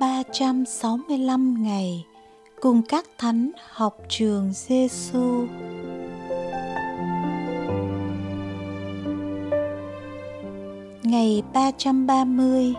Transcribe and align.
ba 0.00 0.22
trăm 0.32 0.64
sáu 0.66 0.98
mươi 1.08 1.18
lăm 1.18 1.62
ngày 1.62 2.04
cùng 2.60 2.82
các 2.82 3.04
thánh 3.18 3.50
học 3.70 3.98
trường 4.08 4.52
Giêsu. 4.52 5.46
Ngày 11.02 11.42
330 11.52 12.74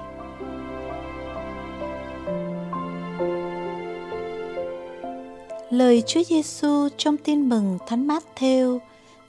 Lời 5.78 6.04
Chúa 6.08 6.24
Giêsu 6.24 6.90
trong 6.98 7.18
Tin 7.18 7.50
mừng 7.50 7.78
Thánh 7.88 8.08
Mát-theo 8.08 8.82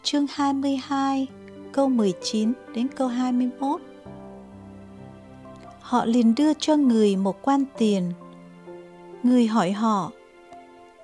chương 0.03 0.27
22 0.31 1.27
câu 1.73 1.89
19 1.89 2.53
đến 2.75 2.89
câu 2.97 3.09
21. 3.09 3.81
Họ 5.81 6.05
liền 6.05 6.35
đưa 6.35 6.55
cho 6.55 6.77
người 6.77 7.17
một 7.17 7.43
quan 7.43 7.65
tiền. 7.79 8.13
Người 9.23 9.47
hỏi 9.47 9.73
họ: 9.73 10.11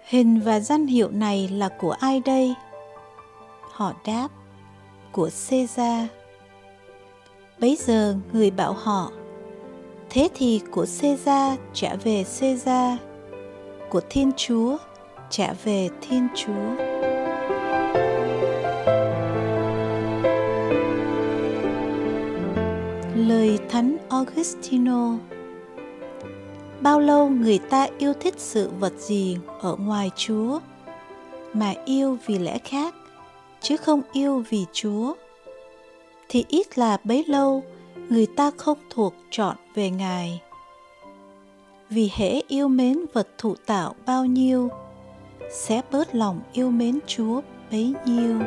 Hình 0.09 0.41
và 0.41 0.61
danh 0.61 0.87
hiệu 0.87 1.11
này 1.11 1.49
là 1.49 1.69
của 1.69 1.91
ai 1.91 2.23
đây? 2.24 2.55
Họ 3.73 3.93
đáp: 4.07 4.29
Của 5.13 5.30
Caesar. 5.49 6.07
Bấy 7.61 7.79
giờ 7.80 8.16
người 8.33 8.51
bảo 8.51 8.73
họ: 8.73 9.11
Thế 10.11 10.29
thì 10.35 10.61
của 10.71 10.87
Caesar 11.01 11.59
trả 11.73 11.95
về 11.95 12.24
Caesar, 12.40 12.99
của 13.90 14.01
Thiên 14.11 14.33
Chúa 14.37 14.77
trả 15.30 15.53
về 15.65 15.89
Thiên 16.01 16.29
Chúa. 16.35 16.85
Lời 23.17 23.59
Thánh 23.69 23.97
Augustino 24.09 25.17
Bao 26.80 27.01
lâu 27.01 27.29
người 27.29 27.59
ta 27.59 27.89
yêu 27.99 28.13
thích 28.21 28.35
sự 28.37 28.71
vật 28.80 28.93
gì 28.99 29.37
ở 29.61 29.77
ngoài 29.77 30.11
Chúa 30.17 30.61
mà 31.52 31.75
yêu 31.85 32.19
vì 32.27 32.39
lẽ 32.39 32.59
khác, 32.59 32.95
chứ 33.61 33.77
không 33.77 34.02
yêu 34.13 34.45
vì 34.49 34.65
Chúa 34.73 35.15
thì 36.29 36.45
ít 36.49 36.79
là 36.79 36.97
bấy 37.05 37.25
lâu, 37.27 37.63
người 38.09 38.27
ta 38.27 38.51
không 38.57 38.79
thuộc 38.91 39.15
chọn 39.30 39.57
về 39.75 39.91
Ngài. 39.91 40.41
Vì 41.91 42.11
hễ 42.15 42.41
yêu 42.49 42.69
mến 42.69 42.99
vật 43.13 43.29
thụ 43.39 43.55
tạo 43.67 43.95
bao 44.07 44.25
nhiêu 44.25 44.71
sẽ 45.55 45.80
bớt 45.91 46.15
lòng 46.15 46.41
yêu 46.52 46.71
mến 46.71 46.99
Chúa 47.07 47.41
bấy 47.71 47.95
nhiêu. 48.05 48.38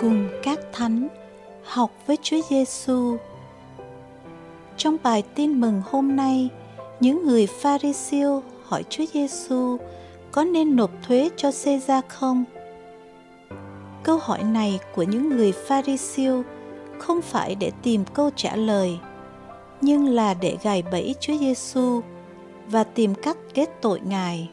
Cùng 0.00 0.28
các 0.42 0.58
thánh 0.72 1.08
học 1.64 1.90
với 2.06 2.16
Chúa 2.22 2.40
Giêsu. 2.50 3.16
Trong 4.76 4.96
bài 5.02 5.22
tin 5.34 5.60
mừng 5.60 5.82
hôm 5.90 6.16
nay, 6.16 6.48
những 7.00 7.26
người 7.26 7.46
Pharisêu 7.46 8.42
hỏi 8.64 8.84
Chúa 8.90 9.04
Giêsu 9.14 9.76
có 10.32 10.44
nên 10.44 10.76
nộp 10.76 10.90
thuế 11.02 11.30
cho 11.36 11.50
Caesar 11.64 12.04
không? 12.08 12.44
Câu 14.02 14.18
hỏi 14.18 14.42
này 14.42 14.78
của 14.94 15.02
những 15.02 15.28
người 15.28 15.52
Pharisêu 15.52 16.42
không 16.98 17.22
phải 17.22 17.54
để 17.54 17.70
tìm 17.82 18.04
câu 18.14 18.30
trả 18.36 18.56
lời, 18.56 18.98
nhưng 19.80 20.08
là 20.08 20.34
để 20.34 20.56
gài 20.62 20.82
bẫy 20.82 21.14
Chúa 21.20 21.38
Giêsu 21.38 22.00
và 22.66 22.84
tìm 22.84 23.14
cách 23.14 23.36
kết 23.54 23.70
tội 23.80 24.00
Ngài. 24.04 24.50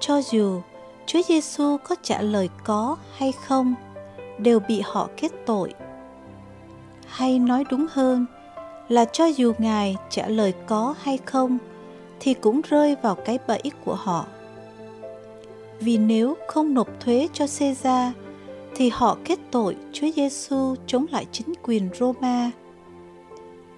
Cho 0.00 0.22
dù 0.22 0.60
Chúa 1.06 1.22
Giêsu 1.28 1.76
có 1.84 1.96
trả 2.02 2.22
lời 2.22 2.48
có 2.64 2.96
hay 3.16 3.32
không, 3.32 3.74
đều 4.38 4.60
bị 4.60 4.82
họ 4.84 5.08
kết 5.16 5.32
tội. 5.46 5.74
Hay 7.06 7.38
nói 7.38 7.64
đúng 7.70 7.86
hơn 7.90 8.26
là 8.88 9.04
cho 9.04 9.24
dù 9.24 9.52
Ngài 9.58 9.96
trả 10.10 10.28
lời 10.28 10.54
có 10.66 10.94
hay 11.02 11.18
không, 11.24 11.58
thì 12.20 12.34
cũng 12.34 12.60
rơi 12.68 12.96
vào 13.02 13.14
cái 13.14 13.38
bẫy 13.46 13.62
của 13.84 13.94
họ. 13.94 14.26
Vì 15.80 15.98
nếu 15.98 16.36
không 16.48 16.74
nộp 16.74 16.88
thuế 17.00 17.28
cho 17.32 17.46
Caesar 17.58 18.12
thì 18.74 18.88
họ 18.88 19.16
kết 19.24 19.38
tội 19.50 19.76
Chúa 19.92 20.10
Giêsu 20.16 20.74
chống 20.86 21.06
lại 21.10 21.26
chính 21.32 21.52
quyền 21.62 21.88
Roma. 21.94 22.50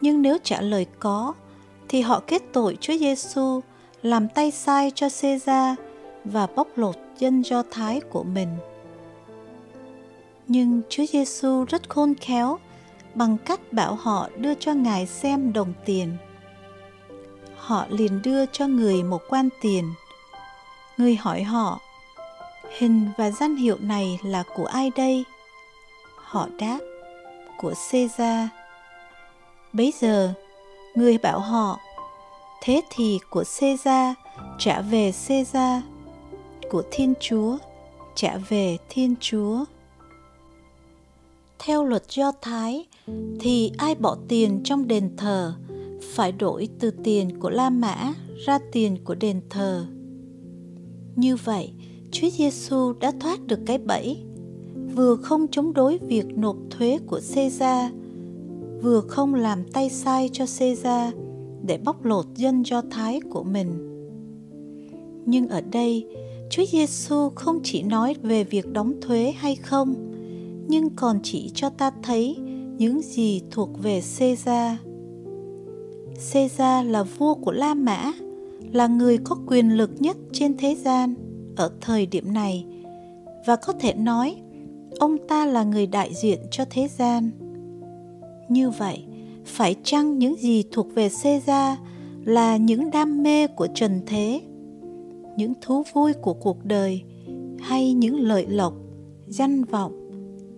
Nhưng 0.00 0.22
nếu 0.22 0.38
trả 0.42 0.60
lời 0.60 0.86
có, 0.98 1.32
thì 1.88 2.00
họ 2.00 2.22
kết 2.26 2.42
tội 2.52 2.76
Chúa 2.80 2.96
Giêsu 2.98 3.60
làm 4.02 4.28
tay 4.28 4.50
sai 4.50 4.92
cho 4.94 5.08
Caesar 5.22 5.78
và 6.24 6.46
bóc 6.46 6.68
lột 6.76 6.96
dân 7.18 7.42
Do 7.42 7.62
Thái 7.70 8.00
của 8.00 8.22
mình. 8.22 8.48
Nhưng 10.48 10.80
Chúa 10.88 11.04
Giêsu 11.06 11.64
rất 11.64 11.88
khôn 11.88 12.14
khéo 12.14 12.58
bằng 13.14 13.36
cách 13.38 13.72
bảo 13.72 13.94
họ 13.94 14.28
đưa 14.36 14.54
cho 14.54 14.72
Ngài 14.74 15.06
xem 15.06 15.52
đồng 15.52 15.72
tiền. 15.84 16.16
Họ 17.56 17.86
liền 17.88 18.22
đưa 18.22 18.46
cho 18.46 18.66
người 18.66 19.02
một 19.02 19.22
quan 19.28 19.48
tiền. 19.60 19.92
Người 20.96 21.16
hỏi 21.16 21.42
họ, 21.42 21.80
Hình 22.78 23.08
và 23.16 23.30
danh 23.30 23.56
hiệu 23.56 23.76
này 23.80 24.18
là 24.24 24.44
của 24.54 24.64
ai 24.64 24.90
đây? 24.96 25.24
Họ 26.16 26.48
đáp, 26.58 26.78
của 27.58 27.74
Caesar. 27.90 28.48
Bấy 29.72 29.92
giờ, 30.00 30.32
người 30.94 31.18
bảo 31.18 31.40
họ, 31.40 31.80
thế 32.62 32.80
thì 32.90 33.18
của 33.30 33.44
Caesar 33.60 34.16
trả 34.58 34.80
về 34.80 35.12
Caesar, 35.28 35.82
của 36.70 36.82
Thiên 36.90 37.14
Chúa 37.20 37.56
trả 38.14 38.36
về 38.48 38.76
Thiên 38.88 39.14
Chúa. 39.20 39.64
Theo 41.58 41.84
luật 41.84 42.02
Do 42.08 42.32
Thái 42.42 42.86
thì 43.40 43.72
ai 43.78 43.94
bỏ 43.94 44.16
tiền 44.28 44.60
trong 44.64 44.88
đền 44.88 45.16
thờ 45.16 45.54
phải 46.14 46.32
đổi 46.32 46.68
từ 46.80 46.90
tiền 47.04 47.40
của 47.40 47.50
La 47.50 47.70
Mã 47.70 48.12
ra 48.46 48.58
tiền 48.72 49.04
của 49.04 49.14
đền 49.14 49.40
thờ. 49.50 49.86
Như 51.16 51.36
vậy, 51.36 51.72
Chúa 52.14 52.28
Giêsu 52.30 52.92
đã 53.00 53.12
thoát 53.20 53.46
được 53.46 53.60
cái 53.66 53.78
bẫy, 53.78 54.16
vừa 54.94 55.16
không 55.16 55.46
chống 55.50 55.72
đối 55.72 55.98
việc 55.98 56.26
nộp 56.36 56.56
thuế 56.70 56.98
của 57.06 57.20
Caesar, 57.34 57.92
vừa 58.82 59.00
không 59.00 59.34
làm 59.34 59.64
tay 59.72 59.90
sai 59.90 60.30
cho 60.32 60.44
Caesar 60.58 61.14
để 61.66 61.78
bóc 61.84 62.04
lột 62.04 62.26
dân 62.36 62.62
Do 62.62 62.82
Thái 62.90 63.20
của 63.30 63.42
mình. 63.42 63.68
Nhưng 65.26 65.48
ở 65.48 65.60
đây, 65.60 66.06
Chúa 66.50 66.64
Giêsu 66.72 67.30
không 67.34 67.60
chỉ 67.62 67.82
nói 67.82 68.14
về 68.22 68.44
việc 68.44 68.72
đóng 68.72 68.92
thuế 69.00 69.32
hay 69.36 69.56
không, 69.56 69.94
nhưng 70.68 70.90
còn 70.96 71.18
chỉ 71.22 71.50
cho 71.54 71.68
ta 71.68 71.90
thấy 72.02 72.36
những 72.78 73.02
gì 73.02 73.42
thuộc 73.50 73.82
về 73.82 74.02
Caesar. 74.18 74.76
Caesar 76.32 76.86
là 76.86 77.02
vua 77.02 77.34
của 77.34 77.52
La 77.52 77.74
Mã, 77.74 78.12
là 78.72 78.86
người 78.86 79.18
có 79.18 79.36
quyền 79.46 79.76
lực 79.76 79.90
nhất 79.98 80.16
trên 80.32 80.56
thế 80.56 80.74
gian 80.74 81.14
ở 81.56 81.70
thời 81.80 82.06
điểm 82.06 82.32
này 82.32 82.66
và 83.46 83.56
có 83.56 83.72
thể 83.72 83.94
nói 83.94 84.36
ông 84.98 85.16
ta 85.28 85.46
là 85.46 85.64
người 85.64 85.86
đại 85.86 86.14
diện 86.14 86.38
cho 86.50 86.64
thế 86.70 86.88
gian. 86.98 87.30
Như 88.48 88.70
vậy, 88.70 89.04
phải 89.44 89.76
chăng 89.82 90.18
những 90.18 90.36
gì 90.36 90.64
thuộc 90.72 90.94
về 90.94 91.08
Caesar 91.22 91.78
là 92.24 92.56
những 92.56 92.90
đam 92.90 93.22
mê 93.22 93.46
của 93.46 93.66
trần 93.74 94.00
thế, 94.06 94.40
những 95.36 95.52
thú 95.60 95.82
vui 95.92 96.12
của 96.12 96.34
cuộc 96.34 96.64
đời 96.64 97.02
hay 97.60 97.92
những 97.92 98.20
lợi 98.20 98.46
lộc, 98.46 98.74
danh 99.26 99.64
vọng, 99.64 99.92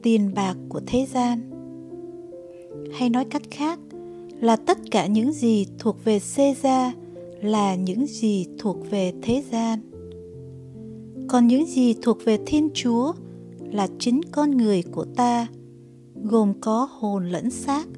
tiền 0.02 0.30
bạc 0.34 0.56
của 0.68 0.80
thế 0.86 1.06
gian? 1.12 1.50
Hay 2.92 3.10
nói 3.10 3.24
cách 3.24 3.42
khác 3.50 3.78
là 4.40 4.56
tất 4.56 4.78
cả 4.90 5.06
những 5.06 5.32
gì 5.32 5.66
thuộc 5.78 6.04
về 6.04 6.18
Caesar 6.36 6.92
là 7.42 7.74
những 7.74 8.06
gì 8.06 8.46
thuộc 8.58 8.90
về 8.90 9.12
thế 9.22 9.42
gian 9.50 9.80
còn 11.28 11.46
những 11.46 11.66
gì 11.66 11.94
thuộc 12.02 12.24
về 12.24 12.38
thiên 12.46 12.68
chúa 12.74 13.12
là 13.72 13.88
chính 13.98 14.20
con 14.32 14.50
người 14.50 14.82
của 14.82 15.04
ta, 15.04 15.46
gồm 16.22 16.52
có 16.60 16.88
hồn 16.98 17.28
lẫn 17.28 17.50
xác, 17.50 17.88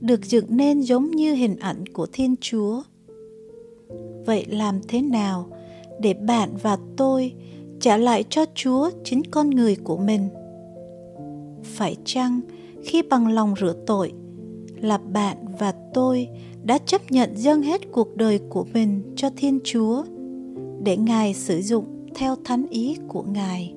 được 0.00 0.26
dựng 0.26 0.44
nên 0.48 0.80
giống 0.80 1.10
như 1.10 1.34
hình 1.34 1.56
ảnh 1.56 1.86
của 1.86 2.06
thiên 2.12 2.34
chúa. 2.40 2.82
Vậy 4.26 4.46
làm 4.48 4.80
thế 4.88 5.02
nào 5.02 5.48
để 6.00 6.14
bạn 6.14 6.50
và 6.62 6.78
tôi 6.96 7.32
trả 7.80 7.96
lại 7.96 8.24
cho 8.30 8.44
chúa 8.54 8.90
chính 9.04 9.22
con 9.30 9.50
người 9.50 9.76
của 9.76 9.96
mình? 9.96 10.28
Phải 11.62 11.96
chăng 12.04 12.40
khi 12.84 13.02
bằng 13.02 13.28
lòng 13.28 13.54
rửa 13.60 13.74
tội 13.86 14.12
là 14.80 14.98
bạn 14.98 15.36
và 15.58 15.74
tôi 15.94 16.28
đã 16.64 16.78
chấp 16.78 17.10
nhận 17.10 17.36
dâng 17.36 17.62
hết 17.62 17.80
cuộc 17.92 18.16
đời 18.16 18.40
của 18.48 18.66
mình 18.74 19.02
cho 19.16 19.30
thiên 19.36 19.58
chúa 19.64 20.04
để 20.82 20.96
ngài 20.96 21.34
sử 21.34 21.60
dụng 21.60 21.97
theo 22.18 22.36
thánh 22.44 22.66
ý 22.70 22.96
của 23.08 23.22
Ngài. 23.22 23.74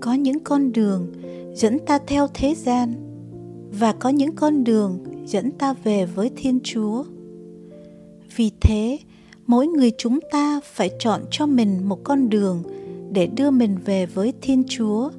có 0.00 0.14
những 0.14 0.38
con 0.44 0.72
đường 0.72 1.12
dẫn 1.54 1.78
ta 1.86 1.98
theo 2.06 2.26
thế 2.34 2.54
gian 2.54 2.94
và 3.78 3.92
có 3.92 4.08
những 4.08 4.34
con 4.34 4.64
đường 4.64 4.98
dẫn 5.26 5.50
ta 5.50 5.74
về 5.84 6.06
với 6.06 6.30
thiên 6.36 6.60
chúa. 6.64 7.04
Vì 8.36 8.50
thế, 8.60 8.98
mỗi 9.46 9.66
người 9.66 9.92
chúng 9.98 10.18
ta 10.32 10.60
phải 10.64 10.90
chọn 10.98 11.20
cho 11.30 11.46
mình 11.46 11.88
một 11.88 12.04
con 12.04 12.28
đường 12.28 12.62
để 13.12 13.26
đưa 13.26 13.50
mình 13.50 13.76
về 13.84 14.06
với 14.06 14.32
thiên 14.40 14.64
chúa 14.68 15.10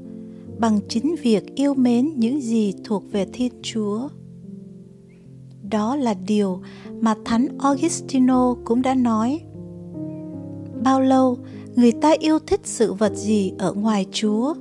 bằng 0.59 0.79
chính 0.89 1.15
việc 1.21 1.56
yêu 1.56 1.74
mến 1.74 2.12
những 2.15 2.41
gì 2.41 2.74
thuộc 2.83 3.03
về 3.12 3.27
thiên 3.33 3.51
chúa. 3.62 4.09
Đó 5.69 5.95
là 5.95 6.13
điều 6.27 6.62
mà 7.01 7.15
thánh 7.25 7.47
augustino 7.59 8.56
cũng 8.65 8.81
đã 8.81 8.95
nói. 8.95 9.41
Bao 10.83 11.01
lâu 11.01 11.38
người 11.77 11.91
ta 11.91 12.13
yêu 12.19 12.39
thích 12.39 12.62
sự 12.63 12.94
vật 12.94 13.13
gì 13.15 13.51
ở 13.57 13.74
ngoài 13.74 14.06
chúa? 14.12 14.53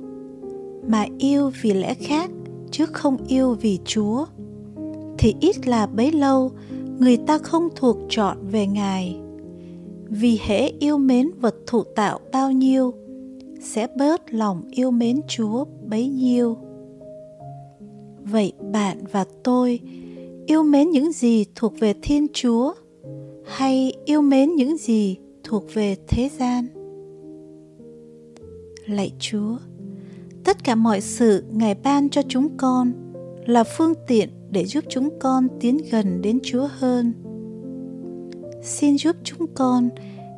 Mà 0.87 1.05
yêu 1.17 1.51
vì 1.61 1.73
lẽ 1.73 1.93
khác, 1.93 2.31
chứ 2.71 2.85
không 2.85 3.17
yêu 3.27 3.53
vì 3.61 3.79
chúa. 3.85 4.25
Thì 5.17 5.35
ít 5.41 5.67
là 5.67 5.87
bấy 5.87 6.11
lâu, 6.11 6.51
người 6.99 7.17
ta 7.17 7.37
không 7.37 7.69
thuộc 7.75 7.97
chọn 8.09 8.37
về 8.51 8.67
ngài. 8.67 9.19
Vì 10.09 10.39
hễ 10.45 10.69
yêu 10.79 10.97
mến 10.97 11.31
vật 11.39 11.55
thụ 11.67 11.83
tạo 11.83 12.19
bao 12.31 12.51
nhiêu, 12.51 12.93
sẽ 13.61 13.87
bớt 13.97 14.33
lòng 14.33 14.63
yêu 14.71 14.91
mến 14.91 15.21
chúa 15.27 15.65
bấy 15.89 16.07
nhiêu. 16.07 16.57
Vậy 18.23 18.53
bạn 18.71 18.97
và 19.11 19.25
tôi, 19.43 19.79
yêu 20.45 20.63
mến 20.63 20.89
những 20.89 21.11
gì 21.11 21.45
thuộc 21.55 21.73
về 21.79 21.93
thiên 22.01 22.27
chúa, 22.33 22.73
hay 23.45 23.93
yêu 24.05 24.21
mến 24.21 24.55
những 24.55 24.77
gì 24.77 25.17
thuộc 25.43 25.63
về 25.73 25.95
thế 26.07 26.29
gian? 26.39 26.76
Lạy 28.87 29.11
chúa, 29.19 29.57
tất 30.43 30.63
cả 30.63 30.75
mọi 30.75 31.01
sự 31.01 31.43
ngài 31.51 31.75
ban 31.83 32.09
cho 32.09 32.21
chúng 32.27 32.57
con 32.57 32.91
là 33.45 33.63
phương 33.63 33.93
tiện 34.07 34.29
để 34.51 34.65
giúp 34.65 34.83
chúng 34.89 35.09
con 35.19 35.47
tiến 35.59 35.77
gần 35.91 36.21
đến 36.21 36.39
chúa 36.43 36.67
hơn. 36.71 37.13
Xin 38.63 38.97
giúp 38.97 39.15
chúng 39.23 39.47
con 39.55 39.89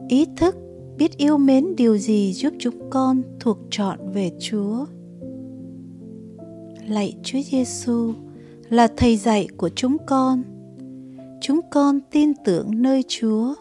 ý 0.09 0.25
thức 0.37 0.55
biết 0.97 1.17
yêu 1.17 1.37
mến 1.37 1.75
điều 1.75 1.97
gì 1.97 2.33
giúp 2.33 2.53
chúng 2.59 2.89
con 2.89 3.21
thuộc 3.39 3.57
trọn 3.69 3.99
về 4.13 4.31
chúa. 4.39 4.85
Lạy 6.87 7.13
chúa 7.23 7.39
giêsu 7.51 8.13
là 8.69 8.87
thầy 8.97 9.17
dạy 9.17 9.47
của 9.57 9.69
chúng 9.69 9.97
con. 10.07 10.43
Chúng 11.41 11.59
con 11.71 11.99
tin 12.11 12.33
tưởng 12.45 12.81
nơi 12.81 13.03
chúa. 13.07 13.53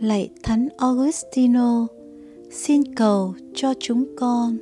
Lạy 0.00 0.30
thánh 0.42 0.68
augustino 0.78 1.86
xin 2.56 2.94
cầu 2.94 3.34
cho 3.54 3.74
chúng 3.80 4.04
con 4.16 4.58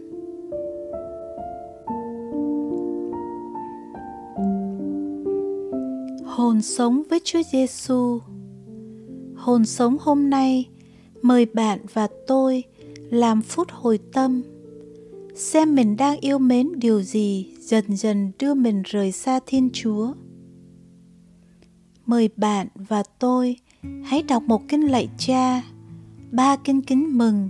hồn 6.24 6.62
sống 6.62 7.02
với 7.10 7.20
Chúa 7.24 7.42
Giêsu. 7.52 8.20
Hồn 9.36 9.64
sống 9.64 9.96
hôm 10.00 10.30
nay 10.30 10.68
mời 11.22 11.46
bạn 11.46 11.78
và 11.92 12.08
tôi 12.26 12.64
làm 13.10 13.42
phút 13.42 13.68
hồi 13.70 13.98
tâm 14.12 14.42
xem 15.34 15.74
mình 15.74 15.96
đang 15.96 16.20
yêu 16.20 16.38
mến 16.38 16.68
điều 16.74 17.02
gì 17.02 17.54
dần 17.58 17.96
dần 17.96 18.32
đưa 18.38 18.54
mình 18.54 18.82
rời 18.84 19.12
xa 19.12 19.40
Thiên 19.46 19.70
Chúa. 19.72 20.12
Mời 22.06 22.30
bạn 22.36 22.68
và 22.74 23.02
tôi 23.18 23.56
hãy 24.04 24.22
đọc 24.22 24.42
một 24.42 24.62
kinh 24.68 24.90
lạy 24.90 25.08
cha, 25.18 25.62
ba 26.30 26.56
kinh 26.56 26.82
kính 26.82 27.18
mừng 27.18 27.48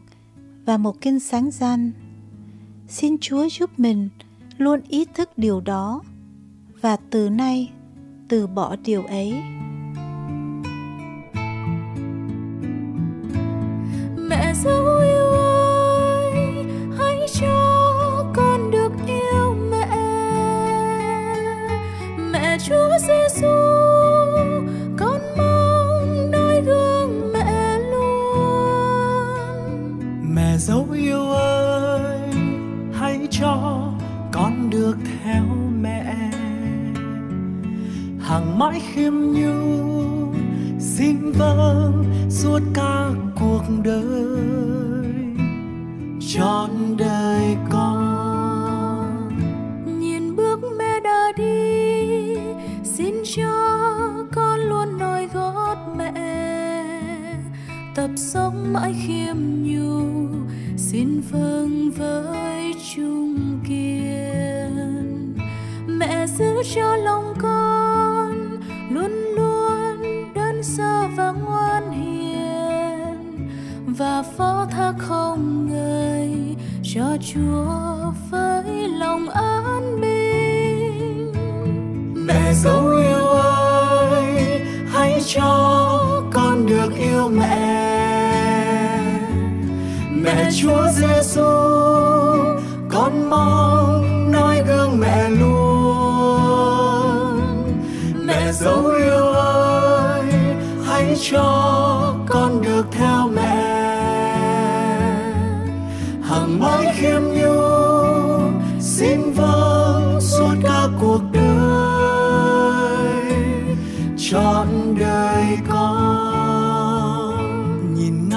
và 0.64 0.76
một 0.76 1.00
kinh 1.00 1.20
sáng 1.20 1.50
danh. 1.50 1.90
Xin 2.88 3.16
Chúa 3.20 3.48
giúp 3.48 3.70
mình 3.76 4.08
luôn 4.58 4.80
ý 4.88 5.04
thức 5.14 5.30
điều 5.38 5.60
đó 5.60 6.02
và 6.80 6.96
từ 6.96 7.28
nay 7.28 7.72
từ 8.28 8.46
bỏ 8.46 8.76
điều 8.84 9.04
ấy. 9.04 9.34
Mãi 38.62 38.80
khiêm 38.94 39.12
nhu 39.14 40.32
xin 40.78 41.32
vâng 41.32 42.04
suốt 42.30 42.60
cả 42.74 43.10
cuộc 43.40 43.62
đời. 43.84 44.40
Trọn 46.34 46.70
đời 46.98 47.56
con. 47.70 49.30
Nhìn 50.00 50.36
bước 50.36 50.60
mẹ 50.78 51.00
đã 51.04 51.32
đi. 51.36 52.36
Xin 52.84 53.14
cho 53.36 53.52
con 54.32 54.60
luôn 54.60 54.98
noi 54.98 55.28
gót 55.34 55.76
mẹ. 55.96 56.12
Tập 57.94 58.10
sống 58.16 58.72
mãi 58.72 58.94
khiêm 59.06 59.36
nhu. 59.62 60.02
Xin 60.76 61.20
vâng 61.30 61.90
với 61.90 62.74
chung 62.94 63.60
kiên. 63.68 65.34
Mẹ 65.86 66.26
giữ 66.26 66.62
cho 66.74 66.96
lòng 66.96 67.31
và 73.98 74.22
phó 74.36 74.66
thác 74.70 74.94
không 74.98 75.68
ngơi 75.70 76.56
cho 76.94 77.16
chúa 77.32 78.12
với 78.30 78.88
lòng 78.88 79.28
an 79.28 80.00
bình. 80.00 81.32
Mẹ 82.26 82.52
dấu 82.54 82.86
yêu 82.86 83.26
ơi, 83.26 84.60
hãy 84.92 85.22
cho 85.26 86.22
con 86.32 86.66
được 86.66 86.96
yêu 86.98 87.28
mẹ. 87.28 87.92
Mẹ 90.10 90.50
chúa 90.60 90.88
giêsu, 90.92 91.50
con 92.88 93.30
mong 93.30 94.32
nói 94.32 94.62
gương 94.68 95.00
mẹ 95.00 95.30
luôn. 95.30 95.52
Mẹ 98.26 98.52
dấu 98.52 98.86
yêu 98.86 99.32
ơi, 99.34 100.24
hãy 100.86 101.16
cho 101.30 101.71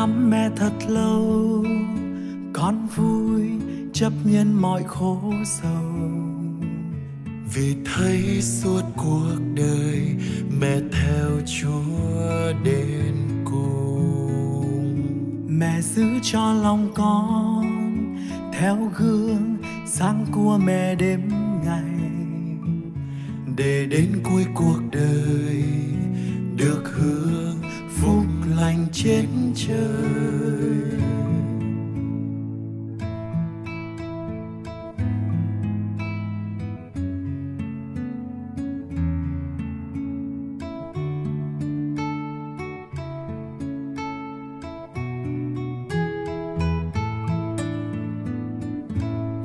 con 0.06 0.12
ngắm 0.12 0.30
mẹ 0.30 0.50
thật 0.56 0.74
lâu. 0.88 1.66
Con 2.54 2.88
vui 2.96 3.42
chấp 3.94 4.14
nhận 4.24 4.62
mọi 4.62 4.84
khổ 4.88 5.34
sầu. 5.46 5.92
Vì 7.54 7.76
thấy 7.86 8.42
suốt 8.42 8.82
cuộc 8.98 9.38
đời 9.56 10.16
mẹ 10.60 10.80
theo 10.92 11.30
chúa 11.46 12.54
đến 12.64 13.16
cùng. 13.46 14.96
Mẹ 15.48 15.82
giữ 15.82 16.06
cho 16.22 16.54
lòng 16.54 16.92
con 16.96 17.66
theo 18.54 18.92
gương 18.98 19.58
sáng 19.88 20.26
của 20.32 20.60
mẹ 20.66 20.96
đêm 20.96 21.30
ngày. 21.66 22.12
Để 23.58 23.86
đến 23.86 24.20
cuối 24.24 24.46
cuộc 24.56 24.80
đời 24.92 25.64
được 26.58 26.84
hứa 26.96 27.45
lành 28.56 28.86
trên 28.94 29.28
trời. 29.56 29.76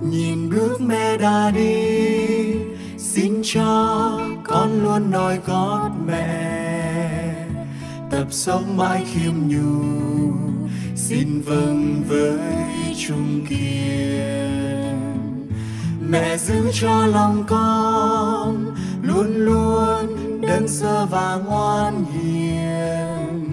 Nhìn 0.02 0.50
bước 0.50 0.80
mẹ 0.80 1.16
đã 1.16 1.50
đi, 1.50 2.54
xin 2.98 3.40
cho 3.44 4.18
con 4.44 4.82
luôn 4.82 5.10
nói 5.10 5.38
gót 5.46 5.90
mẹ 6.06 6.69
tập 8.20 8.28
sống 8.30 8.76
mãi 8.76 9.04
khiêm 9.12 9.32
nhu 9.48 9.82
xin 10.96 11.40
vâng 11.40 12.02
với 12.08 12.38
trung 13.06 13.46
kiên. 13.48 15.00
Mẹ 16.10 16.36
giữ 16.36 16.70
cho 16.72 17.06
lòng 17.06 17.44
con 17.48 18.74
luôn 19.02 19.36
luôn 19.36 20.40
đơn 20.40 20.68
sơ 20.68 21.06
và 21.06 21.38
ngoan 21.46 22.04
hiền. 22.04 23.50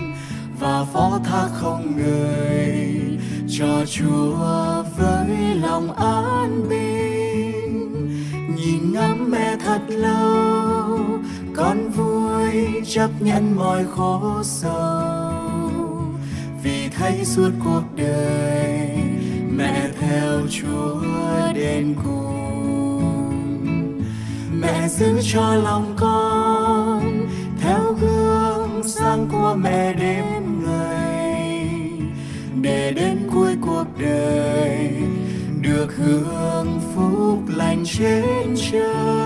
Và 0.59 0.86
phó 0.93 1.19
thác 1.25 1.50
không 1.53 1.93
người 1.97 3.19
cho 3.59 3.86
chúa 3.86 4.83
với 4.97 5.55
lòng 5.62 5.93
an 5.95 6.69
bình. 6.69 8.25
Nhìn 8.55 8.93
ngắm 8.93 9.31
mẹ 9.31 9.55
thật 9.65 9.81
lâu 9.88 11.00
con 11.58 11.90
vui 11.90 12.82
chấp 12.86 13.10
nhận 13.20 13.56
mọi 13.56 13.86
khổ 13.96 14.44
sầu. 14.44 15.72
Vì 16.64 16.90
thấy 16.90 17.26
suốt 17.26 17.50
cuộc 17.64 17.84
đời 17.96 18.90
mẹ 19.50 19.90
theo 20.00 20.42
chúa 20.50 21.02
đến 21.56 21.96
cùng. 22.04 24.02
Mẹ 24.52 24.88
giữ 24.88 25.20
cho 25.34 25.56
lòng 25.56 25.96
con 25.98 27.28
theo 27.62 27.96
gương 28.02 28.82
sáng 28.84 29.28
của 29.32 29.56
mẹ 29.58 29.94
đêm 29.94 30.64
ngày. 30.66 31.70
Để 32.62 32.92
đến 32.92 33.18
cuối 33.34 33.56
cuộc 33.62 33.86
đời 34.00 34.90
được 35.62 35.96
hưởng 35.98 36.80
phúc 36.96 37.40
lành 37.48 37.84
trên 37.86 38.56
trời 38.72 39.16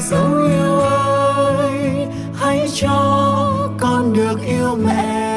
mẹ 0.00 0.06
dấu 0.06 0.34
yêu 0.48 0.80
ơi, 0.80 2.06
hãy 2.34 2.68
cho 2.74 3.68
con 3.80 4.12
được 4.12 4.40
yêu 4.46 4.76
mẹ. 4.84 5.30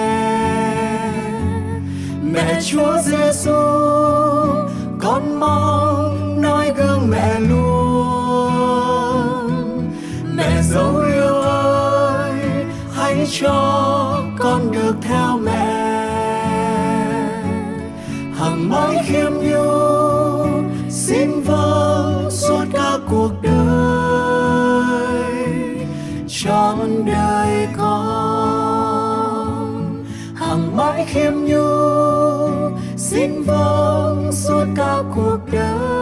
Mẹ 2.24 2.62
chúa 2.62 2.98
giêsu 3.04 3.52
con 5.00 5.40
mong 5.40 6.42
nói 6.42 6.74
gương 6.78 7.10
mẹ 7.10 7.40
luôn. 7.40 8.52
Mẹ 10.36 10.62
dấu 10.62 10.98
yêu 10.98 11.34
ơi, 11.42 12.34
hãy 12.96 13.28
cho 13.42 14.22
con 14.40 14.72
được 14.72 14.96
theo 15.02 15.38
mẹ. 15.38 15.84
Hằng 18.40 18.70
mãi 18.70 19.04
khiêm 19.08 19.32
nhu 19.34 20.48
xin 20.90 21.42
vâng 21.42 22.28
suốt 22.32 22.66
cả 22.74 22.98
cuộc 23.10 23.32
đời 23.42 24.03
trọn 26.44 27.06
đời 27.06 27.68
con. 27.78 29.14
Hằng 30.36 30.78
mãi 30.78 31.06
khiêm 31.08 31.34
nhu 31.34 31.60
xin 32.98 33.44
vâng 33.44 34.32
suốt 34.32 34.66
cả 34.76 35.04
cuộc 35.16 35.40
đời. 35.52 35.93